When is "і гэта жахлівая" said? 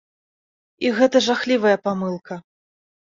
0.87-1.73